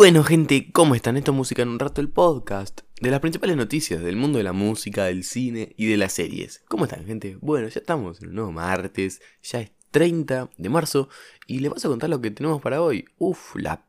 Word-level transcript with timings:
bueno, 0.00 0.24
gente, 0.24 0.72
¿cómo 0.72 0.94
están? 0.94 1.18
Esto 1.18 1.32
es 1.32 1.36
Música 1.36 1.60
en 1.60 1.68
un 1.68 1.78
Rato, 1.78 2.00
el 2.00 2.08
podcast 2.08 2.80
de 3.02 3.10
las 3.10 3.20
principales 3.20 3.54
noticias 3.54 4.00
del 4.00 4.16
mundo 4.16 4.38
de 4.38 4.44
la 4.44 4.54
música, 4.54 5.04
del 5.04 5.24
cine 5.24 5.74
y 5.76 5.88
de 5.88 5.98
las 5.98 6.14
series. 6.14 6.62
¿Cómo 6.68 6.84
están, 6.84 7.04
gente? 7.04 7.36
Bueno, 7.42 7.68
ya 7.68 7.80
estamos 7.80 8.22
en 8.22 8.30
un 8.30 8.36
nuevo 8.36 8.50
martes, 8.50 9.20
ya 9.42 9.60
es 9.60 9.72
30 9.90 10.48
de 10.56 10.68
marzo 10.70 11.10
y 11.46 11.58
les 11.58 11.70
vas 11.70 11.84
a 11.84 11.88
contar 11.88 12.08
lo 12.08 12.22
que 12.22 12.30
tenemos 12.30 12.62
para 12.62 12.80
hoy. 12.80 13.04
Uf, 13.18 13.54
la 13.56 13.84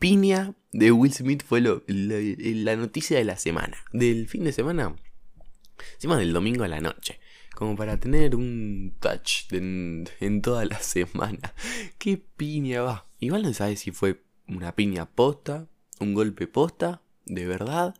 piña 0.00 0.56
de 0.72 0.90
Will 0.90 1.12
Smith 1.12 1.44
fue 1.46 1.60
la, 1.60 2.74
noticia 2.74 3.16
de 3.16 3.24
la 3.24 3.36
semana, 3.36 3.76
del 3.92 4.26
fin 4.26 4.42
de 4.42 4.50
semana, 4.50 4.96
encima 5.94 6.18
del 6.18 6.32
domingo 6.32 6.64
a 6.64 6.68
la 6.68 6.80
noche 6.80 7.20
como 7.54 7.76
para 7.76 8.00
tener 8.00 8.34
un 8.34 8.96
touch 8.98 9.52
en, 9.52 10.42
toda 10.42 10.64
la 10.64 10.78
semana. 10.80 11.54
¿Qué 11.98 12.16
piña 12.18 12.82
va? 12.82 13.06
Igual 13.20 13.42
no 13.42 13.54
sabes 13.54 13.78
si 13.78 13.92
fue 13.92 14.23
una 14.48 14.74
piña 14.74 15.06
posta, 15.06 15.66
un 16.00 16.14
golpe 16.14 16.46
posta, 16.46 17.02
de 17.24 17.46
verdad, 17.46 17.94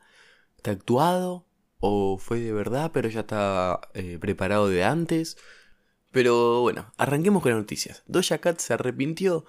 está 0.57 0.73
actuado 0.73 1.47
o 1.80 2.19
fue 2.19 2.41
de 2.41 2.53
verdad 2.53 2.91
pero 2.95 3.09
ya 3.09 3.20
está 3.20 3.80
eh, 3.95 4.19
preparado 4.20 4.69
de 4.69 4.84
antes. 4.84 5.37
Pero 6.11 6.61
bueno, 6.61 6.93
arranquemos 6.97 7.43
con 7.43 7.53
las 7.53 7.61
noticias. 7.61 8.05
Doja 8.07 8.39
Cat 8.39 8.61
se 8.61 8.73
arrepintió 8.73 9.45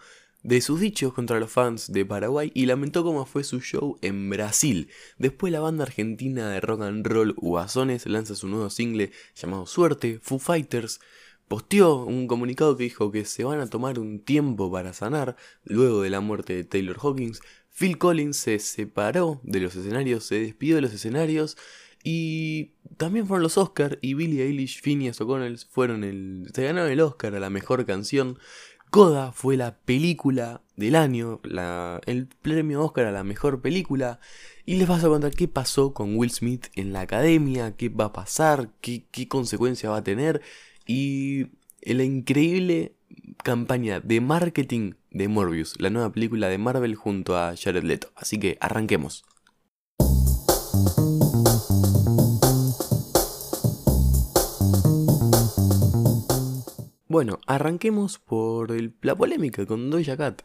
de 0.46 0.62
sus 0.62 0.80
dichos 0.80 1.14
contra 1.14 1.40
los 1.40 1.52
fans 1.52 1.92
de 1.92 2.06
Paraguay 2.06 2.52
y 2.54 2.66
lamentó 2.66 3.04
cómo 3.04 3.26
fue 3.26 3.44
su 3.44 3.62
show 3.62 3.98
en 4.02 4.30
Brasil. 4.30 4.90
Después 5.18 5.54
la 5.54 5.60
banda 5.60 5.84
argentina 5.84 6.50
de 6.50 6.62
rock 6.62 6.82
and 6.82 7.06
roll 7.06 7.34
Guasones 7.34 8.06
lanza 8.06 8.36
su 8.36 8.48
nuevo 8.48 8.70
single 8.70 9.12
llamado 9.36 9.66
Suerte, 9.66 10.20
Foo 10.22 10.38
Fighters, 10.38 11.00
posteó 11.48 12.04
un 12.06 12.28
comunicado 12.28 12.76
que 12.78 12.84
dijo 12.86 13.12
que 13.12 13.26
se 13.26 13.44
van 13.44 13.60
a 13.60 13.68
tomar 13.68 14.00
un 14.00 14.20
tiempo 14.20 14.72
para 14.72 14.94
sanar 14.94 15.36
luego 15.64 16.02
de 16.02 16.10
la 16.10 16.20
muerte 16.20 16.56
de 16.56 16.64
Taylor 16.64 16.98
Hawkins. 17.02 17.42
Phil 17.72 17.98
Collins 17.98 18.38
se 18.38 18.60
separó 18.60 19.42
de 19.44 19.60
los 19.60 19.76
escenarios, 19.76 20.26
se 20.26 20.40
despidió 20.40 20.76
de 20.76 20.82
los 20.82 20.94
escenarios 20.94 21.58
y 22.04 22.74
también 22.98 23.28
fueron 23.28 23.44
los 23.44 23.58
Oscars 23.58 23.98
y 24.02 24.14
Billie 24.14 24.46
Eilish, 24.46 24.82
Phineas 24.82 25.20
O'Connell 25.22 25.58
fueron 25.70 26.04
el 26.04 26.48
se 26.54 26.64
ganaron 26.64 26.92
el 26.92 27.02
Oscar 27.02 27.36
a 27.36 27.40
la 27.40 27.50
mejor 27.50 27.86
canción. 27.86 28.38
Coda 28.92 29.32
fue 29.34 29.58
la 29.58 29.76
película 29.80 30.62
del 30.78 30.96
año, 30.96 31.42
el 32.06 32.28
premio 32.42 32.84
Oscar 32.84 33.08
a 33.08 33.12
la 33.12 33.24
mejor 33.24 33.62
película. 33.62 34.20
Y 34.66 34.76
les 34.76 34.88
vas 34.88 35.04
a 35.04 35.10
contar 35.10 35.32
qué 35.32 35.48
pasó 35.48 35.94
con 35.94 36.16
Will 36.16 36.32
Smith 36.32 36.68
en 36.76 36.94
la 36.94 37.02
academia, 37.02 37.76
qué 37.76 37.90
va 37.90 38.06
a 38.06 38.14
pasar, 38.14 38.70
qué, 38.82 39.06
qué 39.12 39.28
consecuencia 39.28 39.90
va 39.90 39.98
a 39.98 40.04
tener 40.04 40.42
y 40.86 41.48
la 41.82 42.04
increíble 42.04 42.96
campaña 43.44 44.00
de 44.00 44.22
marketing 44.22 44.94
de 45.12 45.28
Morbius, 45.28 45.80
la 45.80 45.90
nueva 45.90 46.12
película 46.12 46.50
de 46.50 46.58
Marvel 46.58 46.96
junto 46.96 47.38
a 47.38 47.56
Jared 47.56 47.84
Leto. 47.84 48.12
Así 48.16 48.40
que 48.40 48.58
arranquemos. 48.60 49.24
Bueno, 57.08 57.40
arranquemos 57.48 58.20
por 58.20 58.76
la 59.02 59.16
polémica 59.16 59.66
con 59.66 59.90
Doja 59.90 60.18
Cat. 60.18 60.42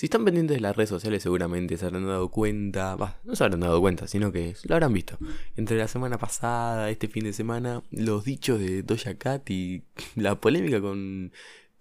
Si 0.00 0.06
están 0.06 0.24
pendientes 0.24 0.56
de 0.56 0.62
las 0.62 0.74
redes 0.74 0.88
sociales 0.88 1.22
seguramente 1.22 1.76
se 1.76 1.84
habrán 1.84 2.06
dado 2.06 2.30
cuenta, 2.30 2.96
no 3.22 3.36
se 3.36 3.44
habrán 3.44 3.60
dado 3.60 3.82
cuenta, 3.82 4.06
sino 4.06 4.32
que 4.32 4.56
lo 4.62 4.74
habrán 4.74 4.94
visto. 4.94 5.18
Entre 5.56 5.76
la 5.76 5.88
semana 5.88 6.16
pasada, 6.16 6.88
este 6.88 7.06
fin 7.06 7.24
de 7.24 7.34
semana, 7.34 7.82
los 7.90 8.24
dichos 8.24 8.58
de 8.58 8.82
Doja 8.82 9.16
Cat 9.18 9.50
y 9.50 9.82
la 10.16 10.40
polémica 10.40 10.80
con, 10.80 11.32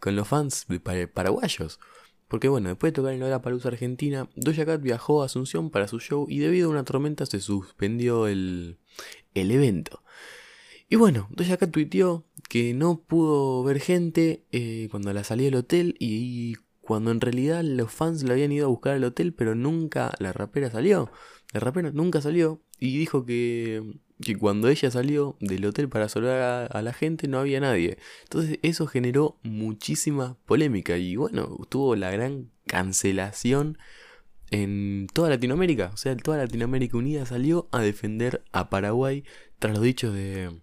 con 0.02 0.18
los 0.18 0.28
fans 0.28 0.68
paraguayos. 1.14 1.80
Porque 2.28 2.50
bueno, 2.50 2.68
después 2.68 2.92
de 2.92 2.96
tocar 2.98 3.14
en 3.14 3.22
la 3.22 3.42
Palusa 3.42 3.70
Argentina, 3.70 4.30
Doja 4.36 4.66
Cat 4.66 4.82
viajó 4.82 5.22
a 5.22 5.28
Asunción 5.28 5.70
para 5.70 5.88
su 5.88 6.02
show 6.02 6.26
y 6.28 6.40
debido 6.40 6.68
a 6.68 6.72
una 6.72 6.84
tormenta 6.84 7.26
se 7.26 7.40
suspendió 7.40 8.28
el, 8.28 8.80
el 9.34 9.50
evento. 9.50 10.04
Y 10.90 10.98
bueno, 10.98 11.30
Doja 11.32 11.56
Cat 11.56 11.72
tuiteó 11.72 12.26
que 12.50 12.74
no 12.74 13.00
pudo 13.00 13.64
ver 13.64 13.80
gente 13.80 14.44
eh, 14.52 14.90
cuando 14.92 15.14
la 15.14 15.24
salí 15.24 15.46
del 15.46 15.56
hotel 15.56 15.96
y, 16.00 16.58
cuando 16.90 17.12
en 17.12 17.22
realidad 17.22 17.64
los 17.64 17.94
fans 17.94 18.24
la 18.24 18.34
habían 18.34 18.52
ido 18.52 18.66
a 18.66 18.70
buscar 18.70 18.96
al 18.96 19.04
hotel, 19.04 19.32
pero 19.32 19.54
nunca 19.54 20.12
la 20.18 20.34
rapera 20.34 20.72
salió. 20.72 21.12
La 21.54 21.60
rapera 21.60 21.92
nunca 21.94 22.20
salió 22.20 22.64
y 22.80 22.98
dijo 22.98 23.28
que, 23.28 24.00
que 24.20 24.36
cuando 24.36 24.70
ella 24.70 24.90
salió 24.90 25.38
del 25.40 25.66
hotel 25.66 25.88
para 25.88 26.10
saludar 26.10 26.68
a, 26.76 26.82
la 26.82 26.92
gente 26.92 27.28
no 27.28 27.38
había 27.38 27.60
nadie. 27.60 28.00
Entonces 28.24 28.58
eso 28.64 28.88
generó 28.88 29.38
muchísima 29.44 30.40
polémica 30.48 30.98
y 30.98 31.16
bueno, 31.16 31.60
tuvo 31.70 31.96
la 31.96 32.10
gran 32.10 32.50
cancelación 32.66 33.78
en 34.50 35.06
toda 35.14 35.30
Latinoamérica. 35.30 35.92
O 35.94 35.98
sea, 35.98 36.18
toda 36.18 36.38
Latinoamérica 36.38 36.98
Unida 36.98 37.24
salió 37.28 37.70
a 37.72 37.84
defender 37.84 38.44
a 38.52 38.72
Paraguay 38.72 39.24
tras 39.60 39.76
los 39.76 39.84
dichos 39.84 40.12
de, 40.16 40.60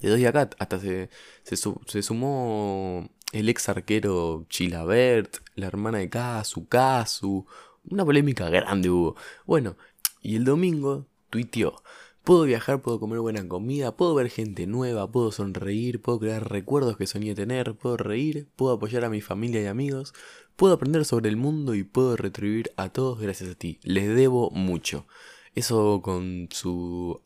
de 0.00 0.08
Doja 0.08 0.32
Cat. 0.32 0.54
Hasta 0.58 0.80
se, 0.80 1.10
se, 1.42 2.02
sumó 2.02 3.10
el 3.34 3.48
ex 3.48 3.68
arquero 3.68 4.46
Chilabert, 4.48 5.38
la 5.56 5.66
hermana 5.66 5.98
de 5.98 6.08
Kazu, 6.08 6.68
Kazu. 6.68 7.44
Una 7.90 8.04
polémica 8.04 8.48
grande 8.48 8.88
hubo. 8.88 9.16
Bueno, 9.44 9.76
y 10.22 10.36
el 10.36 10.44
domingo 10.44 11.06
tuiteó. 11.30 11.82
Puedo 12.22 12.44
viajar, 12.44 12.80
puedo 12.80 13.00
comer 13.00 13.18
buena 13.18 13.46
comida, 13.48 13.96
puedo 13.96 14.14
ver 14.14 14.30
gente 14.30 14.66
nueva, 14.66 15.10
puedo 15.10 15.32
sonreír, 15.32 16.00
puedo 16.00 16.20
crear 16.20 16.48
recuerdos 16.48 16.96
que 16.96 17.06
soñé 17.06 17.34
tener, 17.34 17.74
puedo 17.74 17.96
reír, 17.96 18.48
puedo 18.56 18.74
apoyar 18.74 19.04
a 19.04 19.10
mi 19.10 19.20
familia 19.20 19.60
y 19.60 19.66
amigos, 19.66 20.14
puedo 20.56 20.72
aprender 20.74 21.04
sobre 21.04 21.28
el 21.28 21.36
mundo 21.36 21.74
y 21.74 21.82
puedo 21.82 22.16
retribuir 22.16 22.70
a 22.76 22.88
todos 22.88 23.20
gracias 23.20 23.50
a 23.50 23.54
ti. 23.56 23.80
Les 23.82 24.14
debo 24.14 24.50
mucho. 24.52 25.06
Eso 25.54 26.00
con 26.02 26.48
su 26.52 27.20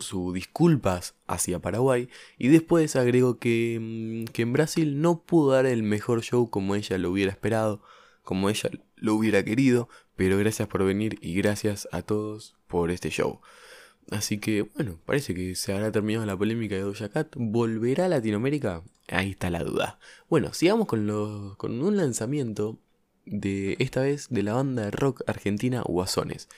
sus 0.00 0.34
disculpas 0.34 1.14
hacia 1.26 1.60
Paraguay 1.60 2.08
y 2.38 2.48
después 2.48 2.96
agregó 2.96 3.38
que, 3.38 3.78
mm, 3.80 4.32
que 4.32 4.42
en 4.42 4.52
Brasil 4.52 5.00
no 5.00 5.22
pudo 5.22 5.52
dar 5.52 5.66
el 5.66 5.82
mejor 5.82 6.22
show 6.22 6.50
como 6.50 6.74
ella 6.74 6.98
lo 6.98 7.10
hubiera 7.10 7.30
esperado, 7.30 7.82
como 8.22 8.50
ella 8.50 8.70
lo 8.96 9.14
hubiera 9.14 9.44
querido, 9.44 9.88
pero 10.16 10.36
gracias 10.38 10.68
por 10.68 10.84
venir 10.84 11.18
y 11.20 11.34
gracias 11.34 11.88
a 11.92 12.02
todos 12.02 12.56
por 12.66 12.90
este 12.90 13.10
show. 13.10 13.40
Así 14.10 14.38
que 14.38 14.62
bueno, 14.62 14.98
parece 15.06 15.34
que 15.34 15.54
se 15.54 15.72
habrá 15.72 15.92
terminado 15.92 16.26
la 16.26 16.36
polémica 16.36 16.74
de 16.74 16.82
Doja 16.82 17.08
Cat. 17.08 17.34
¿Volverá 17.36 18.06
a 18.06 18.08
Latinoamérica? 18.08 18.82
Ahí 19.08 19.30
está 19.30 19.50
la 19.50 19.62
duda. 19.62 19.98
Bueno, 20.28 20.52
sigamos 20.52 20.86
con, 20.86 21.06
los, 21.06 21.56
con 21.56 21.80
un 21.82 21.96
lanzamiento 21.96 22.78
de 23.24 23.76
esta 23.78 24.02
vez 24.02 24.28
de 24.28 24.42
la 24.42 24.54
banda 24.54 24.82
de 24.84 24.90
rock 24.90 25.22
argentina 25.26 25.82
Guasones. 25.82 26.48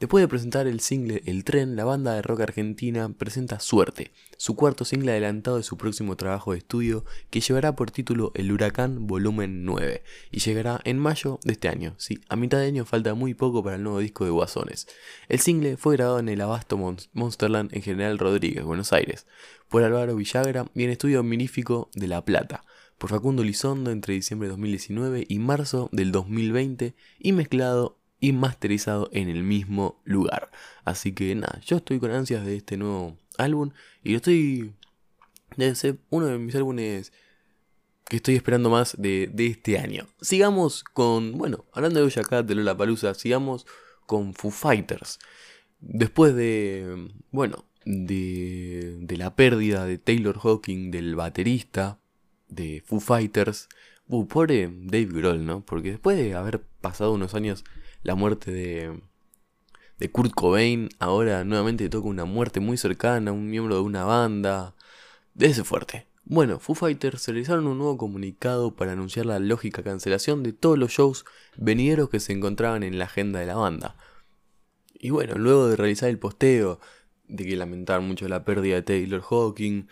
Después 0.00 0.22
de 0.22 0.28
presentar 0.28 0.66
el 0.66 0.80
single 0.80 1.22
El 1.26 1.44
Tren, 1.44 1.76
la 1.76 1.84
banda 1.84 2.14
de 2.14 2.22
rock 2.22 2.40
argentina 2.40 3.12
presenta 3.12 3.60
Suerte, 3.60 4.12
su 4.38 4.56
cuarto 4.56 4.86
single 4.86 5.10
adelantado 5.10 5.58
de 5.58 5.62
su 5.62 5.76
próximo 5.76 6.16
trabajo 6.16 6.52
de 6.52 6.58
estudio 6.58 7.04
que 7.28 7.42
llevará 7.42 7.76
por 7.76 7.90
título 7.90 8.32
El 8.34 8.50
Huracán 8.50 9.06
Volumen 9.06 9.66
9 9.66 10.02
y 10.30 10.40
llegará 10.40 10.80
en 10.84 10.98
mayo 10.98 11.38
de 11.44 11.52
este 11.52 11.68
año. 11.68 11.96
Sí, 11.98 12.18
a 12.30 12.36
mitad 12.36 12.60
de 12.60 12.68
año 12.68 12.86
falta 12.86 13.12
muy 13.12 13.34
poco 13.34 13.62
para 13.62 13.76
el 13.76 13.82
nuevo 13.82 13.98
disco 13.98 14.24
de 14.24 14.30
Guasones. 14.30 14.88
El 15.28 15.40
single 15.40 15.76
fue 15.76 15.96
grabado 15.96 16.18
en 16.18 16.30
el 16.30 16.40
Abasto 16.40 16.78
Monsterland 17.12 17.76
en 17.76 17.82
General 17.82 18.18
Rodríguez, 18.18 18.64
Buenos 18.64 18.94
Aires, 18.94 19.26
por 19.68 19.82
Álvaro 19.82 20.16
Villagra 20.16 20.64
y 20.74 20.84
en 20.84 20.90
estudio 20.90 21.22
minífico 21.22 21.90
de 21.92 22.08
La 22.08 22.24
Plata 22.24 22.64
por 22.96 23.08
Facundo 23.08 23.42
Lizondo 23.42 23.90
entre 23.90 24.12
diciembre 24.12 24.48
de 24.48 24.52
2019 24.52 25.24
y 25.26 25.38
marzo 25.38 25.88
del 25.90 26.12
2020 26.12 26.94
y 27.18 27.32
mezclado 27.32 27.99
y 28.20 28.32
masterizado 28.32 29.08
en 29.12 29.28
el 29.28 29.42
mismo 29.42 30.00
lugar. 30.04 30.50
Así 30.84 31.12
que 31.12 31.34
nada, 31.34 31.60
yo 31.64 31.78
estoy 31.78 31.98
con 31.98 32.10
ansias 32.10 32.44
de 32.44 32.56
este 32.56 32.76
nuevo 32.76 33.16
álbum 33.38 33.70
y 34.02 34.10
lo 34.10 34.16
estoy... 34.16 34.74
Debe 35.56 35.74
ser 35.74 35.98
uno 36.10 36.26
de 36.26 36.38
mis 36.38 36.54
álbumes 36.54 37.12
que 38.08 38.16
estoy 38.16 38.36
esperando 38.36 38.70
más 38.70 38.94
de, 38.98 39.32
este 39.36 39.78
año. 39.78 40.06
Sigamos 40.20 40.84
con, 40.84 41.38
bueno, 41.38 41.64
hablando 41.72 41.98
de 41.98 42.04
Doja 42.04 42.22
Cat, 42.22 42.46
de 42.46 42.54
Lola 42.54 42.76
Palusa, 42.76 43.14
sigamos 43.14 43.66
con 44.06 44.34
Foo 44.34 44.50
Fighters. 44.50 45.18
Después 45.80 46.34
de, 46.34 47.08
bueno, 47.30 47.64
de, 47.84 48.96
de 49.00 49.16
la 49.16 49.34
pérdida 49.34 49.86
de 49.86 49.98
Taylor 49.98 50.38
Hawking, 50.38 50.90
del 50.90 51.16
baterista 51.16 52.00
de 52.48 52.82
Foo 52.84 53.00
Fighters, 53.00 53.68
uh, 54.08 54.26
pobre 54.26 54.68
Dave 54.72 55.06
Grohl, 55.06 55.44
¿no? 55.44 55.64
Porque 55.64 55.92
después 55.92 56.16
de 56.16 56.34
haber 56.34 56.62
pasado 56.80 57.12
unos 57.12 57.34
años 57.34 57.64
la 58.02 58.14
muerte 58.14 58.50
de, 58.50 60.08
Kurt 60.10 60.32
Cobain, 60.32 60.88
ahora 60.98 61.44
nuevamente 61.44 61.88
toca 61.88 62.08
una 62.08 62.24
muerte 62.24 62.60
muy 62.60 62.76
cercana, 62.76 63.32
un 63.32 63.48
miembro 63.48 63.76
de 63.76 63.82
una 63.82 64.04
banda. 64.04 64.74
De 65.34 65.46
ese 65.46 65.62
fuerte. 65.64 66.06
Bueno, 66.24 66.58
Foo 66.58 66.74
Fighters 66.74 67.26
realizaron 67.28 67.66
un 67.66 67.78
nuevo 67.78 67.96
comunicado 67.96 68.74
para 68.74 68.92
anunciar 68.92 69.26
la 69.26 69.38
lógica 69.38 69.82
cancelación 69.82 70.42
de 70.42 70.52
todos 70.52 70.78
los 70.78 70.92
shows 70.92 71.24
venideros 71.56 72.08
que 72.10 72.20
se 72.20 72.32
encontraban 72.32 72.82
en 72.82 72.98
la 72.98 73.06
agenda 73.06 73.40
de 73.40 73.46
la 73.46 73.56
banda. 73.56 73.96
Y 74.94 75.10
bueno, 75.10 75.36
luego 75.36 75.68
de 75.68 75.76
realizar 75.76 76.08
el 76.08 76.18
posteo, 76.18 76.80
de 77.26 77.44
que 77.44 77.56
lamentar 77.56 78.00
mucho 78.00 78.28
la 78.28 78.44
pérdida 78.44 78.76
de 78.76 78.82
Taylor 78.82 79.22
Hawking, 79.22 79.86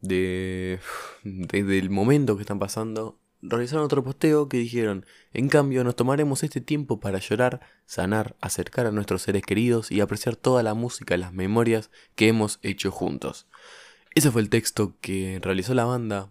de, 0.00 0.80
desde 1.24 1.78
el 1.78 1.90
momento 1.90 2.36
que 2.36 2.42
están 2.42 2.58
pasando, 2.58 3.18
realizaron 3.42 3.84
otro 3.84 4.04
posteo 4.04 4.48
que 4.48 4.58
dijeron, 4.58 5.06
en 5.32 5.48
cambio 5.48 5.84
nos 5.84 5.96
tomaremos 5.96 6.42
este 6.42 6.60
tiempo 6.60 7.00
para 7.00 7.18
llorar, 7.18 7.60
sanar, 7.86 8.36
acercar 8.40 8.86
a 8.86 8.92
nuestros 8.92 9.22
seres 9.22 9.42
queridos 9.42 9.90
y 9.90 10.00
apreciar 10.00 10.36
toda 10.36 10.62
la 10.62 10.74
música 10.74 11.14
y 11.14 11.18
las 11.18 11.32
memorias 11.32 11.90
que 12.14 12.28
hemos 12.28 12.58
hecho 12.62 12.90
juntos. 12.90 13.46
Ese 14.14 14.30
fue 14.30 14.42
el 14.42 14.50
texto 14.50 14.96
que 15.00 15.38
realizó 15.42 15.74
la 15.74 15.84
banda 15.84 16.30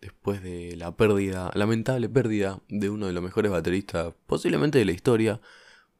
después 0.00 0.42
de 0.42 0.76
la 0.76 0.96
pérdida, 0.96 1.50
lamentable 1.54 2.08
pérdida 2.08 2.60
de 2.68 2.90
uno 2.90 3.06
de 3.06 3.12
los 3.12 3.22
mejores 3.22 3.50
bateristas 3.50 4.14
posiblemente 4.26 4.78
de 4.78 4.84
la 4.84 4.92
historia, 4.92 5.40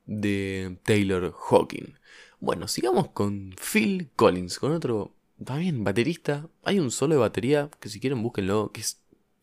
de 0.06 0.78
Taylor 0.84 1.32
Hawking. 1.32 1.94
Bueno, 2.38 2.68
sigamos 2.68 3.08
con 3.08 3.54
Phil 3.56 4.10
Collins, 4.14 4.58
con 4.58 4.72
otro 4.72 5.14
también 5.44 5.84
baterista. 5.84 6.48
Hay 6.62 6.78
un 6.78 6.90
solo 6.90 7.14
de 7.14 7.20
batería 7.20 7.70
que 7.80 7.88
si 7.88 7.98
quieren 8.00 8.22
búsquenlo, 8.22 8.70
que 8.72 8.82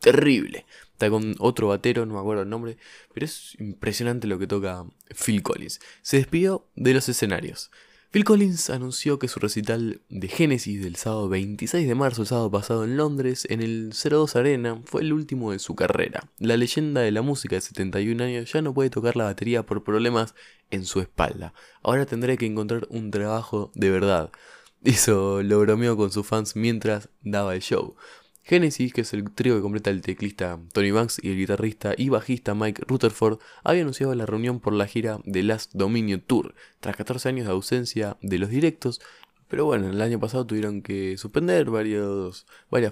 terrible. 0.04 0.66
Está 0.92 1.10
con 1.10 1.36
otro 1.40 1.70
batero, 1.70 2.06
no 2.06 2.14
me 2.14 2.20
acuerdo 2.20 2.44
el 2.44 2.50
nombre, 2.50 2.78
pero 3.14 3.26
es 3.26 3.56
impresionante 3.60 4.28
lo 4.28 4.38
que 4.38 4.46
toca 4.46 4.86
Phil 5.16 5.42
Collins. 5.42 5.80
Se 6.02 6.18
despidió 6.18 6.68
de 6.76 6.94
los 6.94 7.10
escenarios. 7.10 7.72
Phil 8.12 8.26
Collins 8.26 8.70
anunció 8.70 9.18
que 9.18 9.28
su 9.28 9.40
recital 9.40 10.02
de 10.10 10.28
Genesis 10.28 10.84
del 10.84 10.98
sábado 10.98 11.30
26 11.30 11.88
de 11.88 11.96
marzo, 11.96 12.22
el 12.22 12.28
sábado 12.28 12.52
pasado 12.52 12.84
en 12.84 12.96
Londres, 12.96 13.48
en 13.50 13.64
el 13.64 13.92
02 13.92 14.36
Arena, 14.36 14.82
fue 14.86 15.02
el 15.02 15.14
último 15.14 15.52
de 15.52 15.58
su 15.58 15.74
carrera. 15.74 16.30
La 16.38 16.56
leyenda 16.56 17.02
de 17.02 17.12
la 17.12 17.24
música 17.24 17.56
de 17.56 17.62
71 17.62 18.24
años 18.24 18.52
ya 18.52 18.62
no 18.62 18.74
puede 18.74 18.92
tocar 18.92 19.16
la 19.16 19.24
batería 19.24 19.66
por 19.66 19.84
problemas 19.84 20.36
en 20.70 20.86
su 20.86 21.00
espalda. 21.00 21.56
Ahora 21.82 22.06
tendré 22.06 22.38
que 22.38 22.46
encontrar 22.46 22.86
un 22.92 23.10
trabajo 23.10 23.72
de 23.74 23.90
verdad. 23.90 24.32
Eso 24.84 25.42
lo 25.42 25.60
bromeó 25.62 25.98
con 25.98 26.12
sus 26.12 26.28
fans 26.28 26.56
mientras 26.56 27.10
daba 27.24 27.56
el 27.56 27.62
show. 27.62 27.96
Genesis, 28.44 28.94
que 28.94 29.02
es 29.02 29.14
el 29.14 29.32
trío 29.32 29.56
que 29.56 29.62
completa 29.62 29.90
el 29.90 30.02
teclista 30.02 30.60
Tony 30.74 30.92
Banks 30.92 31.20
y 31.24 31.30
el 31.30 31.38
guitarrista 31.38 31.94
y 31.98 32.10
bajista 32.10 32.54
Mike 32.54 32.84
Rutherford, 32.88 33.40
había 33.64 33.82
anunciado 33.82 34.14
la 34.16 34.26
reunión 34.26 34.60
por 34.60 34.74
la 34.74 34.86
gira 34.86 35.20
de 35.24 35.44
Last 35.44 35.72
Dominion 35.74 36.22
Tour, 36.22 36.54
tras 36.80 36.96
14 36.96 37.30
años 37.30 37.46
de 37.46 37.54
ausencia 37.54 38.18
de 38.22 38.38
los 38.38 38.50
directos, 38.50 39.02
pero 39.48 39.66
bueno, 39.66 39.90
el 39.90 40.02
año 40.02 40.20
pasado 40.20 40.46
tuvieron 40.48 40.82
que 40.82 41.16
suspender 41.18 41.70
varias 41.70 42.44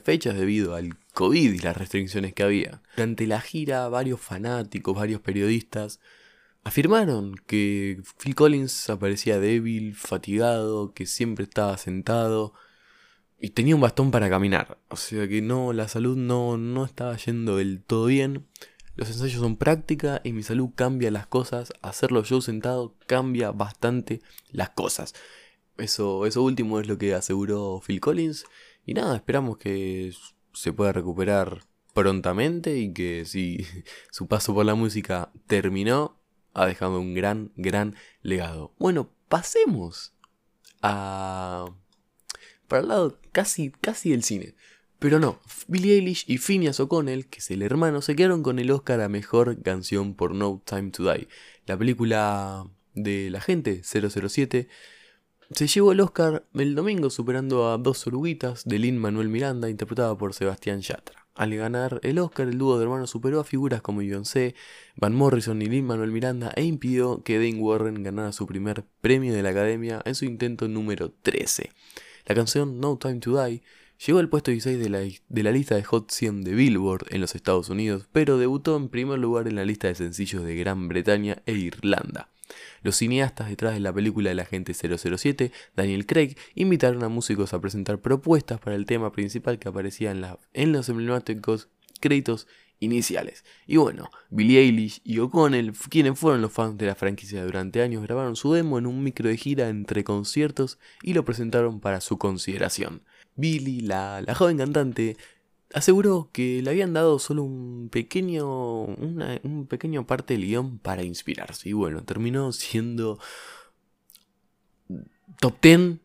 fechas 0.03 0.37
debido 0.37 0.75
al 0.75 0.95
COVID 1.13 1.53
y 1.53 1.57
las 1.57 1.75
restricciones 1.75 2.33
que 2.33 2.43
había. 2.43 2.81
Durante 2.95 3.25
la 3.25 3.41
gira, 3.41 3.87
varios 3.89 4.21
fanáticos, 4.21 4.95
varios 4.95 5.21
periodistas 5.21 5.99
afirmaron 6.63 7.35
que 7.47 8.01
Phil 8.19 8.35
Collins 8.35 8.89
aparecía 8.89 9.39
débil, 9.39 9.95
fatigado, 9.95 10.93
que 10.93 11.07
siempre 11.07 11.45
estaba 11.45 11.77
sentado, 11.77 12.53
y 13.41 13.49
tenía 13.49 13.75
un 13.75 13.81
bastón 13.81 14.11
para 14.11 14.29
caminar. 14.29 14.77
O 14.89 14.95
sea 14.95 15.27
que 15.27 15.41
no, 15.41 15.73
la 15.73 15.87
salud 15.87 16.15
no, 16.15 16.57
no 16.57 16.85
estaba 16.85 17.17
yendo 17.17 17.57
del 17.57 17.81
todo 17.81 18.05
bien. 18.05 18.47
Los 18.95 19.09
ensayos 19.09 19.41
son 19.41 19.57
práctica 19.57 20.21
y 20.23 20.31
mi 20.31 20.43
salud 20.43 20.69
cambia 20.75 21.09
las 21.09 21.25
cosas. 21.25 21.73
Hacerlo 21.81 22.21
yo 22.21 22.39
sentado 22.41 22.95
cambia 23.07 23.51
bastante 23.51 24.21
las 24.51 24.69
cosas. 24.69 25.15
Eso, 25.77 26.27
eso 26.27 26.43
último 26.43 26.79
es 26.79 26.87
lo 26.87 26.99
que 26.99 27.15
aseguró 27.15 27.81
Phil 27.85 27.99
Collins. 27.99 28.45
Y 28.85 28.93
nada, 28.93 29.15
esperamos 29.15 29.57
que 29.57 30.13
se 30.53 30.71
pueda 30.71 30.91
recuperar 30.91 31.63
prontamente 31.95 32.77
y 32.77 32.93
que 32.93 33.25
si 33.25 33.65
su 34.11 34.27
paso 34.27 34.53
por 34.53 34.67
la 34.67 34.75
música 34.75 35.31
terminó, 35.47 36.21
ha 36.53 36.67
dejado 36.67 36.99
un 36.99 37.15
gran, 37.15 37.51
gran 37.55 37.95
legado. 38.21 38.75
Bueno, 38.77 39.09
pasemos 39.29 40.13
a 40.83 41.73
para 42.71 42.83
el 42.83 42.87
lado 42.87 43.19
casi, 43.33 43.69
casi 43.81 44.11
del 44.11 44.23
cine. 44.23 44.55
Pero 44.97 45.19
no, 45.19 45.41
Billie 45.67 45.95
Eilish 45.95 46.23
y 46.25 46.37
Phineas 46.37 46.79
O'Connell, 46.79 47.27
que 47.27 47.39
es 47.39 47.51
el 47.51 47.63
hermano, 47.63 48.01
se 48.01 48.15
quedaron 48.15 48.43
con 48.43 48.59
el 48.59 48.71
Oscar 48.71 49.01
a 49.01 49.09
Mejor 49.09 49.61
Canción 49.61 50.15
por 50.15 50.33
No 50.33 50.61
Time 50.63 50.91
to 50.91 51.03
Die. 51.03 51.27
La 51.65 51.77
película 51.77 52.65
de 52.93 53.29
la 53.29 53.41
gente, 53.41 53.81
007, 53.83 54.69
se 55.49 55.67
llevó 55.67 55.91
el 55.91 55.99
Oscar 55.99 56.47
el 56.53 56.73
domingo 56.73 57.09
superando 57.09 57.69
a 57.69 57.77
Dos 57.77 58.07
oruguitas 58.07 58.63
de 58.63 58.79
Lin 58.79 58.97
Manuel 58.97 59.27
Miranda, 59.27 59.69
interpretada 59.69 60.17
por 60.17 60.33
Sebastián 60.33 60.79
Yatra. 60.79 61.27
Al 61.35 61.53
ganar 61.53 61.99
el 62.03 62.19
Oscar, 62.19 62.47
el 62.47 62.57
dúo 62.57 62.77
de 62.77 62.85
hermanos 62.85 63.09
superó 63.09 63.41
a 63.41 63.43
figuras 63.43 63.81
como 63.81 63.99
Beyoncé, 63.99 64.55
Van 64.95 65.13
Morrison 65.13 65.61
y 65.61 65.65
Lin 65.65 65.87
Manuel 65.87 66.11
Miranda 66.11 66.53
e 66.55 66.63
impidió 66.63 67.21
que 67.21 67.35
Dane 67.35 67.59
Warren 67.61 68.01
ganara 68.01 68.31
su 68.31 68.47
primer 68.47 68.85
premio 69.01 69.33
de 69.33 69.43
la 69.43 69.49
Academia 69.49 70.01
en 70.05 70.15
su 70.15 70.23
intento 70.23 70.69
número 70.69 71.11
13. 71.11 71.71
La 72.31 72.35
canción 72.35 72.79
No 72.79 72.97
Time 72.97 73.19
to 73.19 73.43
Die 73.43 73.61
llegó 74.07 74.19
al 74.19 74.29
puesto 74.29 74.51
16 74.51 74.79
de 74.79 74.89
la, 74.89 74.99
de 74.99 75.43
la 75.43 75.51
lista 75.51 75.75
de 75.75 75.83
Hot 75.83 76.11
100 76.11 76.45
de 76.45 76.53
Billboard 76.53 77.07
en 77.09 77.19
los 77.19 77.35
Estados 77.35 77.67
Unidos, 77.67 78.07
pero 78.13 78.37
debutó 78.37 78.77
en 78.77 78.87
primer 78.87 79.19
lugar 79.19 79.49
en 79.49 79.57
la 79.57 79.65
lista 79.65 79.89
de 79.89 79.95
sencillos 79.95 80.45
de 80.45 80.55
Gran 80.55 80.87
Bretaña 80.87 81.41
e 81.45 81.51
Irlanda. 81.51 82.29
Los 82.83 82.95
cineastas 82.95 83.49
detrás 83.49 83.73
de 83.73 83.81
la 83.81 83.91
película 83.91 84.29
de 84.29 84.35
la 84.35 84.43
Agente 84.43 84.73
007, 84.73 85.51
Daniel 85.75 86.05
Craig, 86.05 86.37
invitaron 86.55 87.03
a 87.03 87.09
músicos 87.09 87.53
a 87.53 87.59
presentar 87.59 87.99
propuestas 87.99 88.61
para 88.61 88.77
el 88.77 88.85
tema 88.85 89.11
principal 89.11 89.59
que 89.59 89.67
aparecía 89.67 90.11
en 90.53 90.71
los 90.71 90.87
emblemáticos 90.87 91.67
créditos 91.99 92.47
iniciales. 92.81 93.45
Y 93.65 93.77
bueno, 93.77 94.09
Billie 94.29 94.59
Eilish 94.59 94.99
y 95.05 95.19
O'Connell, 95.19 95.71
quienes 95.89 96.19
fueron 96.19 96.41
los 96.41 96.51
fans 96.51 96.77
de 96.77 96.87
la 96.87 96.95
franquicia 96.95 97.45
durante 97.45 97.81
años, 97.81 98.03
grabaron 98.03 98.35
su 98.35 98.51
demo 98.51 98.77
en 98.77 98.87
un 98.87 99.01
micro 99.01 99.29
de 99.29 99.37
gira 99.37 99.69
entre 99.69 100.03
conciertos 100.03 100.77
y 101.01 101.13
lo 101.13 101.23
presentaron 101.23 101.79
para 101.79 102.01
su 102.01 102.17
consideración. 102.17 103.03
Billie, 103.35 103.81
la, 103.81 104.25
joven 104.35 104.57
cantante, 104.57 105.15
aseguró 105.73 106.29
que 106.33 106.61
le 106.61 106.69
habían 106.69 106.93
dado 106.93 107.19
solo 107.19 107.43
un 107.43 107.89
pequeño, 107.89 108.83
una, 108.83 109.39
un 109.43 109.67
pequeño 109.67 110.05
parte 110.05 110.33
del 110.33 110.45
guion 110.45 110.79
para 110.79 111.03
inspirarse. 111.03 111.69
Y 111.69 111.73
bueno, 111.73 112.03
terminó 112.03 112.51
siendo 112.51 113.19
top 115.39 115.55
10 115.61 115.99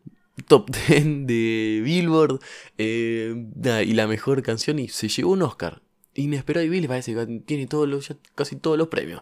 top 0.47 0.69
10 0.87 1.25
de 1.25 1.81
Billboard 1.83 2.39
eh, 2.77 3.33
y 3.83 3.93
la 3.93 4.05
mejor 4.07 4.43
canción 4.43 4.77
y 4.77 4.87
se 4.87 5.09
llevó 5.09 5.31
un 5.31 5.41
Oscar 5.41 5.81
inesperado 6.17 6.65
y 6.65 6.69
Billy 6.69 6.87
parece 6.87 7.13
que 7.13 7.25
tiene 7.45 7.67
casi 8.35 8.55
todos 8.57 8.77
los 8.77 8.87
premios. 8.87 9.21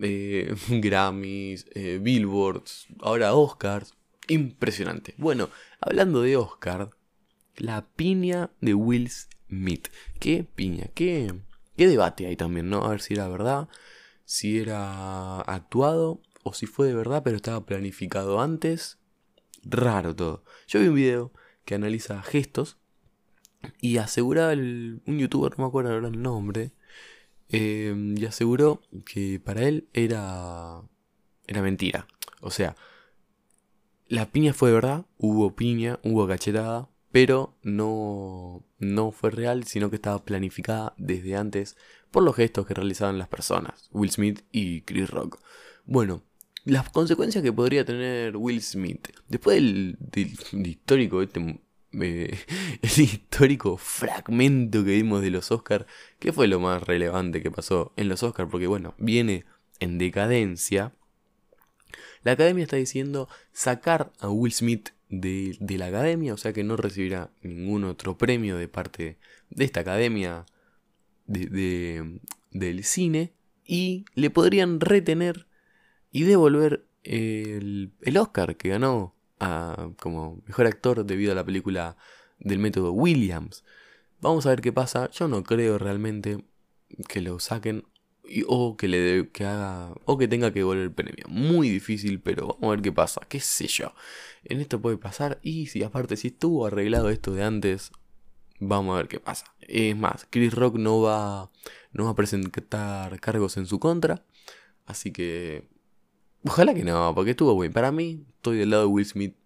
Eh, 0.00 0.54
Grammys, 0.68 1.66
eh, 1.74 1.98
Billboards, 2.00 2.86
ahora 3.00 3.34
Oscars. 3.34 3.94
Impresionante. 4.28 5.14
Bueno, 5.18 5.50
hablando 5.80 6.20
de 6.22 6.36
Oscar, 6.36 6.90
la 7.56 7.86
piña 7.86 8.50
de 8.60 8.74
Will 8.74 9.08
Smith. 9.08 9.88
¿Qué 10.18 10.44
piña? 10.44 10.88
¿Qué, 10.94 11.32
qué 11.76 11.86
debate 11.86 12.26
hay 12.26 12.36
también, 12.36 12.68
no? 12.68 12.84
A 12.84 12.90
ver 12.90 13.00
si 13.00 13.14
era 13.14 13.28
verdad, 13.28 13.68
si 14.24 14.58
era 14.58 15.40
actuado 15.42 16.20
o 16.42 16.54
si 16.54 16.66
fue 16.66 16.88
de 16.88 16.94
verdad 16.94 17.22
pero 17.24 17.36
estaba 17.36 17.64
planificado 17.64 18.40
antes. 18.40 18.98
Raro 19.62 20.14
todo. 20.14 20.44
Yo 20.66 20.80
vi 20.80 20.88
un 20.88 20.94
video 20.94 21.32
que 21.64 21.76
analiza 21.76 22.22
gestos 22.22 22.78
y 23.80 23.98
aseguraba 23.98 24.52
el, 24.52 25.00
un 25.06 25.18
youtuber, 25.18 25.52
no 25.58 25.64
me 25.64 25.68
acuerdo 25.68 25.92
ahora 25.92 26.08
el 26.08 26.22
nombre, 26.22 26.72
em, 27.48 28.16
y 28.18 28.24
aseguró 28.24 28.82
que 29.04 29.40
para 29.40 29.62
él 29.62 29.88
era, 29.92 30.82
era 31.46 31.62
mentira. 31.62 32.06
O 32.40 32.50
sea, 32.50 32.76
la 34.08 34.30
piña 34.30 34.52
fue 34.52 34.70
de 34.70 34.74
verdad, 34.76 35.06
hubo 35.18 35.54
piña, 35.56 35.98
hubo 36.04 36.26
cachetada, 36.28 36.88
pero 37.12 37.56
no, 37.62 38.64
no 38.78 39.10
fue 39.10 39.30
real, 39.30 39.64
sino 39.64 39.90
que 39.90 39.96
estaba 39.96 40.24
planificada 40.24 40.94
desde 40.98 41.36
antes 41.36 41.76
por 42.10 42.22
los 42.22 42.36
gestos 42.36 42.66
que 42.66 42.74
realizaban 42.74 43.18
las 43.18 43.28
personas, 43.28 43.88
Will 43.92 44.10
Smith 44.10 44.42
y 44.52 44.82
Chris 44.82 45.10
Rock. 45.10 45.40
Bueno, 45.86 46.22
las 46.64 46.90
consecuencias 46.90 47.42
que 47.42 47.52
podría 47.52 47.84
tener 47.84 48.36
Will 48.36 48.62
Smith, 48.62 49.08
después 49.28 49.56
del, 49.56 49.96
del 50.00 50.66
histórico 50.66 51.22
este 51.22 51.60
el 52.02 52.38
histórico 52.82 53.76
fragmento 53.76 54.84
que 54.84 54.92
vimos 54.92 55.22
de 55.22 55.30
los 55.30 55.50
Oscars, 55.50 55.86
que 56.18 56.32
fue 56.32 56.46
lo 56.46 56.60
más 56.60 56.82
relevante 56.82 57.42
que 57.42 57.50
pasó 57.50 57.92
en 57.96 58.08
los 58.08 58.22
Oscars, 58.22 58.50
porque 58.50 58.66
bueno, 58.66 58.94
viene 58.98 59.44
en 59.80 59.98
decadencia. 59.98 60.92
La 62.22 62.32
academia 62.32 62.64
está 62.64 62.76
diciendo 62.76 63.28
sacar 63.52 64.12
a 64.18 64.28
Will 64.28 64.52
Smith 64.52 64.90
de, 65.08 65.56
la 65.60 65.86
academia, 65.86 66.34
o 66.34 66.36
sea 66.36 66.52
que 66.52 66.64
no 66.64 66.76
recibirá 66.76 67.30
ningún 67.42 67.84
otro 67.84 68.18
premio 68.18 68.56
de 68.56 68.68
parte 68.68 69.16
de 69.50 69.64
esta 69.64 69.80
academia 69.80 70.44
de, 71.26 72.20
del 72.50 72.84
cine, 72.84 73.32
y 73.64 74.04
le 74.14 74.30
podrían 74.30 74.80
retener 74.80 75.46
y 76.12 76.22
devolver 76.22 76.86
el, 77.02 77.92
el 78.02 78.16
Oscar 78.16 78.56
que 78.56 78.68
ganó 78.68 79.15
como 80.00 80.42
mejor 80.46 80.66
actor 80.66 81.04
debido 81.04 81.32
a 81.32 81.34
la 81.34 81.44
película 81.44 81.96
del 82.38 82.58
método 82.58 82.92
Williams. 82.92 83.64
Vamos 84.20 84.46
a 84.46 84.50
ver 84.50 84.60
qué 84.60 84.72
pasa. 84.72 85.10
Yo 85.10 85.28
no 85.28 85.42
creo 85.44 85.78
realmente 85.78 86.44
que 87.08 87.20
lo 87.20 87.38
saquen 87.38 87.84
o 88.48 88.76
que 88.76 88.88
le 88.88 89.30
que 89.30 89.44
haga 89.44 89.94
o 90.04 90.18
que 90.18 90.26
tenga 90.28 90.52
que 90.52 90.60
devolver 90.60 90.84
el 90.84 90.92
premio. 90.92 91.24
Muy 91.28 91.68
difícil, 91.68 92.20
pero 92.20 92.46
vamos 92.48 92.64
a 92.64 92.70
ver 92.70 92.82
qué 92.82 92.92
pasa. 92.92 93.20
¿Qué 93.28 93.40
sé 93.40 93.66
yo? 93.66 93.94
En 94.44 94.60
esto 94.60 94.80
puede 94.80 94.96
pasar 94.96 95.38
y 95.42 95.66
si 95.66 95.82
aparte 95.82 96.16
si 96.16 96.28
estuvo 96.28 96.66
arreglado 96.66 97.10
esto 97.10 97.32
de 97.32 97.44
antes, 97.44 97.92
vamos 98.58 98.94
a 98.94 98.98
ver 98.98 99.08
qué 99.08 99.20
pasa. 99.20 99.54
Es 99.60 99.96
más, 99.96 100.26
Chris 100.30 100.54
Rock 100.54 100.76
no 100.76 101.00
va 101.00 101.50
no 101.92 102.04
va 102.04 102.10
a 102.10 102.14
presentar 102.14 103.18
cargos 103.20 103.56
en 103.56 103.66
su 103.66 103.78
contra. 103.78 104.24
Así 104.86 105.12
que... 105.12 105.68
Ojalá 106.44 106.74
que 106.74 106.84
no, 106.84 107.12
porque 107.14 107.32
estuvo 107.32 107.58
bien. 107.58 107.72
Para 107.72 107.92
mí, 107.92 108.24
estoy 108.36 108.58
del 108.58 108.70
lado 108.70 108.82
de 108.84 108.88
Will 108.88 109.06
Smith. 109.06 109.36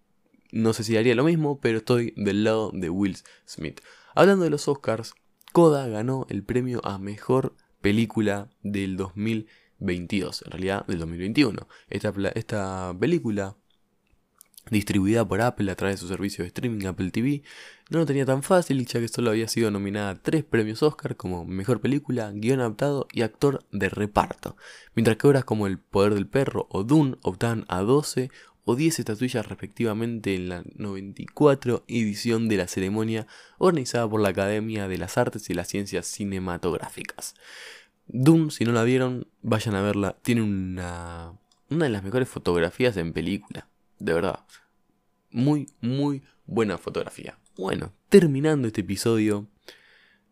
No 0.51 0.73
sé 0.73 0.83
si 0.83 0.97
haría 0.97 1.15
lo 1.15 1.23
mismo, 1.23 1.59
pero 1.59 1.79
estoy 1.79 2.13
del 2.17 2.43
lado 2.43 2.71
de 2.73 2.89
Will 2.89 3.17
Smith. 3.47 3.81
Hablando 4.13 4.43
de 4.43 4.49
los 4.49 4.67
Oscars, 4.67 5.13
Coda 5.53 5.87
ganó 5.87 6.25
el 6.29 6.43
premio 6.43 6.81
a 6.83 6.97
Mejor 6.97 7.55
Película 7.81 8.49
del 8.61 8.97
2022, 8.97 10.43
en 10.43 10.51
realidad 10.51 10.85
del 10.87 10.99
2021. 10.99 11.67
Esta, 11.89 12.13
esta 12.35 12.95
película 12.99 13.57
distribuida 14.69 15.27
por 15.27 15.41
Apple 15.41 15.71
a 15.71 15.75
través 15.75 15.95
de 15.95 16.01
su 16.01 16.07
servicio 16.07 16.43
de 16.43 16.49
streaming 16.49 16.85
Apple 16.85 17.11
TV, 17.11 17.43
no 17.89 17.99
lo 17.99 18.05
tenía 18.05 18.25
tan 18.25 18.43
fácil 18.43 18.85
ya 18.85 18.99
que 18.99 19.07
solo 19.07 19.31
había 19.31 19.47
sido 19.47 19.71
nominada 19.71 20.11
a 20.11 20.21
tres 20.21 20.43
premios 20.43 20.83
Oscar 20.83 21.15
como 21.15 21.45
Mejor 21.45 21.81
Película, 21.81 22.31
Guión 22.33 22.59
Adaptado 22.59 23.07
y 23.11 23.23
Actor 23.23 23.65
de 23.71 23.89
Reparto, 23.89 24.55
mientras 24.95 25.17
que 25.17 25.27
obras 25.27 25.45
como 25.45 25.67
El 25.67 25.79
Poder 25.79 26.13
del 26.13 26.27
Perro 26.27 26.67
o 26.69 26.83
Dune 26.83 27.17
optaban 27.21 27.65
a 27.67 27.81
12 27.81 28.29
o 28.63 28.75
10 28.75 28.99
estatuillas 28.99 29.47
respectivamente 29.47 30.35
en 30.35 30.49
la 30.49 30.63
94 30.75 31.83
edición 31.87 32.47
de 32.47 32.57
la 32.57 32.67
ceremonia 32.67 33.25
organizada 33.57 34.07
por 34.07 34.21
la 34.21 34.29
Academia 34.29 34.87
de 34.87 34.99
las 34.99 35.17
Artes 35.17 35.49
y 35.49 35.55
las 35.55 35.67
Ciencias 35.67 36.05
Cinematográficas. 36.05 37.33
Dune, 38.05 38.51
si 38.51 38.65
no 38.65 38.71
la 38.71 38.83
vieron, 38.83 39.27
vayan 39.41 39.75
a 39.75 39.81
verla, 39.81 40.17
tiene 40.21 40.43
una, 40.43 41.33
una 41.69 41.85
de 41.85 41.91
las 41.91 42.03
mejores 42.03 42.29
fotografías 42.29 42.95
en 42.97 43.13
película 43.13 43.70
de 44.01 44.13
verdad. 44.13 44.39
Muy, 45.29 45.69
muy 45.79 46.23
buena 46.45 46.77
fotografía. 46.77 47.37
Bueno, 47.57 47.93
terminando 48.09 48.67
este 48.67 48.81
episodio, 48.81 49.47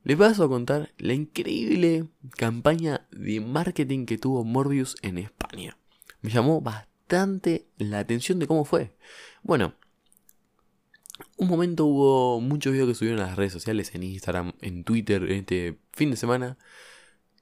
les 0.03 0.17
paso 0.17 0.43
a 0.43 0.49
contar 0.49 0.91
la 0.97 1.13
increíble 1.13 2.07
campaña 2.35 3.07
de 3.11 3.39
marketing 3.39 4.05
que 4.05 4.17
tuvo 4.17 4.43
Morbius 4.43 4.95
en 5.01 5.17
España. 5.17 5.77
Me 6.21 6.29
llamó 6.29 6.61
bastante 6.61 7.67
la 7.77 7.99
atención 7.99 8.39
de 8.39 8.47
cómo 8.47 8.65
fue. 8.65 8.95
Bueno, 9.43 9.75
un 11.37 11.47
momento 11.47 11.85
hubo 11.85 12.41
muchos 12.41 12.73
videos 12.73 12.89
que 12.89 12.95
subieron 12.95 13.19
a 13.21 13.27
las 13.27 13.37
redes 13.37 13.53
sociales, 13.53 13.93
en 13.93 14.03
Instagram, 14.03 14.53
en 14.61 14.83
Twitter, 14.83 15.23
este 15.31 15.79
fin 15.93 16.11
de 16.11 16.17
semana, 16.17 16.57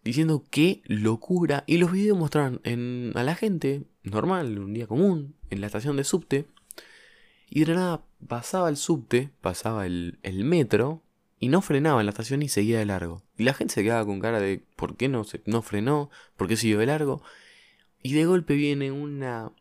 diciendo 0.03 0.43
qué 0.49 0.81
locura. 0.85 1.63
Y 1.67 1.77
los 1.77 1.91
videos 1.91 2.17
mostraron 2.17 2.59
en, 2.63 3.11
a 3.15 3.23
la 3.23 3.35
gente, 3.35 3.83
normal, 4.11 4.59
un 4.59 4.73
día 4.73 4.87
común, 4.87 5.35
en 5.49 5.61
la 5.61 5.67
estación 5.67 5.97
de 5.97 6.03
subte. 6.03 6.45
Y 7.49 7.63
de 7.65 7.75
nada 7.75 8.03
pasaba 8.27 8.69
el 8.69 8.77
subte, 8.77 9.29
pasaba 9.41 9.85
el, 9.85 10.17
metro, 10.23 11.01
y 11.39 11.49
no 11.49 11.61
frenaba 11.61 12.01
en 12.01 12.07
la 12.07 12.11
estación 12.11 12.41
y 12.41 12.49
seguía 12.49 12.79
de 12.79 12.85
largo. 12.85 13.23
Y 13.37 13.43
la 13.43 13.53
gente 13.53 13.73
se 13.73 13.83
quedaba 13.83 14.05
con 14.05 14.19
cara 14.19 14.39
de 14.39 14.63
¿por 14.75 14.97
qué 14.97 15.07
no, 15.07 15.23
se, 15.23 15.41
no 15.45 15.61
frenó? 15.61 16.09
¿Por 16.35 16.47
qué 16.47 16.57
siguió 16.57 16.79
de 16.79 16.87
largo? 16.87 17.21
Y 18.01 18.13
de 18.13 18.25
golpe 18.25 18.55
viene 18.55 18.91
una 18.91 19.51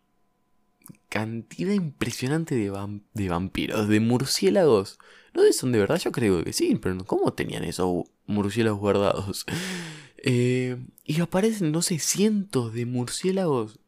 cantidad 1.08 1.72
impresionante 1.72 2.54
de, 2.54 3.00
de 3.14 3.28
vampiros, 3.28 3.88
de 3.88 4.00
murciélagos. 4.00 4.98
No 5.34 5.42
son 5.52 5.72
de 5.72 5.78
verdad, 5.78 5.98
yo 5.98 6.12
creo 6.12 6.42
que 6.42 6.52
sí, 6.52 6.78
pero 6.80 6.96
¿cómo 7.04 7.32
tenían 7.34 7.64
esos 7.64 8.04
murciélagos 8.26 8.80
guardados? 8.80 9.46
Eh, 10.28 10.76
y 11.04 11.20
aparecen, 11.20 11.70
no 11.70 11.82
sé, 11.82 12.00
cientos 12.00 12.72
de 12.72 12.84
murciélagos 12.84 13.78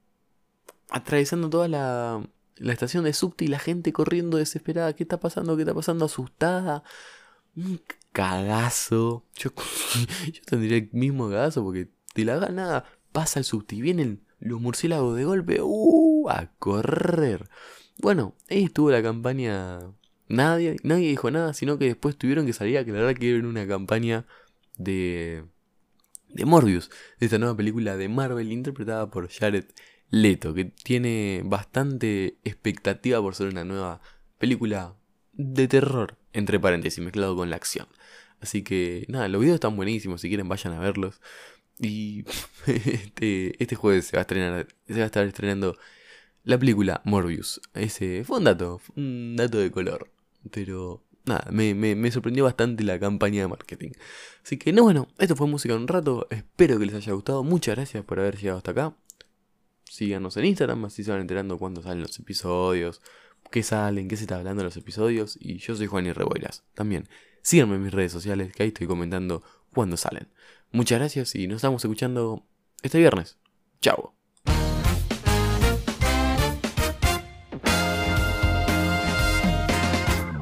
atravesando 0.91 1.51
toda 1.51 1.69
la, 1.69 2.23
la 2.57 2.73
estación 2.73 3.05
de 3.05 3.13
subte 3.13 3.45
y 3.45 3.49
la 3.49 3.59
gente 3.59 3.93
corriendo 3.93 4.37
desesperada. 4.37 4.95
¿Qué 4.95 5.03
está 5.03 5.21
pasando? 5.21 5.57
¿Qué 5.57 5.63
está 5.63 5.75
pasando? 5.75 6.05
Asustada. 6.05 6.83
Un 7.57 7.81
cagazo. 8.13 9.25
Yo, 9.37 9.51
yo 10.33 10.43
tendría 10.45 10.79
el 10.79 10.91
mismo 10.93 11.29
cagazo 11.29 11.63
porque 11.63 11.89
de 12.15 12.25
la 12.25 12.39
gana 12.39 12.85
pasa 13.13 13.39
el 13.39 13.45
subte 13.45 13.77
y 13.77 13.83
vienen 13.83 14.25
los 14.41 14.61
murciélagos 14.61 15.17
de 15.17 15.25
golpe. 15.25 15.61
¡Uh! 15.63 16.29
A 16.29 16.51
correr. 16.59 17.49
Bueno, 17.99 18.35
ahí 18.49 18.65
estuvo 18.65 18.91
la 18.91 19.03
campaña. 19.03 19.81
Nadie, 20.29 20.77
nadie 20.83 21.09
dijo 21.09 21.31
nada, 21.31 21.55
sino 21.55 21.79
que 21.79 21.87
después 21.87 22.17
tuvieron 22.17 22.45
que 22.45 22.53
salir 22.53 22.77
a 22.77 22.83
aclarar 22.83 23.19
que 23.19 23.35
era 23.35 23.49
una 23.49 23.67
campaña 23.67 24.27
de 24.77 25.45
de 26.29 26.45
Morbius, 26.45 26.91
de 27.19 27.27
esta 27.27 27.39
nueva 27.39 27.57
película 27.57 27.97
de 27.97 28.09
Marvel 28.09 28.53
interpretada 28.53 29.11
por 29.11 29.29
Jared 29.31 29.65
Leto, 30.11 30.55
que 30.55 30.65
tiene 30.65 31.43
bastante 31.45 32.39
expectativa 32.45 33.21
por 33.21 33.35
ser 33.35 33.49
una 33.49 33.65
nueva 33.65 34.01
película 34.39 34.95
de 35.33 35.69
terror, 35.69 36.17
entre 36.33 36.59
paréntesis, 36.59 37.03
mezclado 37.03 37.37
con 37.37 37.51
la 37.51 37.57
acción. 37.57 37.87
Así 38.41 38.63
que 38.63 39.05
nada, 39.09 39.29
los 39.29 39.41
videos 39.41 39.57
están 39.57 39.77
buenísimos, 39.77 40.21
si 40.21 40.29
quieren 40.29 40.49
vayan 40.49 40.73
a 40.75 40.81
verlos. 40.81 41.21
Y 41.79 42.25
este, 42.67 43.63
este 43.63 43.77
jueves 43.77 44.07
se 44.07 44.17
va 44.17 44.21
a 44.21 44.23
estrenar, 44.23 44.67
se 44.87 44.95
va 44.95 45.03
a 45.03 45.07
estar 45.07 45.27
estrenando 45.27 45.77
la 46.45 46.59
película 46.59 47.03
Morbius. 47.05 47.61
Ese 47.75 48.25
fue 48.25 48.39
un 48.39 48.45
dato, 48.45 48.81
un 48.97 49.37
dato 49.37 49.59
de 49.59 49.71
color. 49.71 50.11
Pero 50.51 51.05
nada, 51.27 51.47
me, 51.51 52.11
sorprendió 52.11 52.45
bastante 52.45 52.85
la 52.85 52.99
campaña 52.99 53.43
de 53.43 53.49
marketing. 53.49 53.91
Así 54.43 54.57
que, 54.57 54.73
no, 54.73 54.85
bueno, 54.85 55.09
esto 55.19 55.37
fue 55.37 55.47
música 55.47 55.75
un 55.75 55.89
rato. 55.89 56.27
Espero 56.31 56.79
que 56.79 56.87
les 56.87 56.95
haya 56.95 57.13
gustado. 57.13 57.45
Muchas 57.45 57.77
gracias 57.77 58.05
por 58.05 58.21
haber 58.21 58.39
llegado 58.39 58.59
hasta 58.59 58.71
acá. 58.71 58.97
Síganos 59.91 60.37
en 60.37 60.45
Instagram, 60.47 60.85
así 60.85 61.05
se 61.05 61.11
van 61.11 61.21
enterando 61.21 61.59
cuándo 61.59 61.83
salen 61.83 62.03
los 62.03 62.19
episodios, 62.19 63.01
qué 63.51 63.63
salen, 63.63 64.09
qué 64.09 64.17
se 64.17 64.25
está 64.25 64.37
hablando 64.37 64.63
en 64.63 64.67
los 64.67 64.77
episodios. 64.77 65.37
Y 65.41 65.59
yo 65.59 65.77
soy 65.77 65.87
Juan 65.87 66.07
y 66.07 66.13
Reboiras. 66.13 66.65
También 66.75 67.09
síganme 67.43 67.77
en 67.77 67.83
mis 67.83 67.93
redes 67.93 68.13
sociales, 68.13 68.53
que 68.53 68.63
ahí 68.63 68.69
estoy 68.69 68.87
comentando 68.87 69.43
cuándo 69.73 69.97
salen. 69.97 70.29
Muchas 70.71 70.99
gracias 70.99 71.35
y 71.35 71.47
nos 71.47 71.57
estamos 71.57 71.85
escuchando 71.85 72.47
este 72.83 72.99
viernes. 72.99 73.39
Chao. 73.81 74.18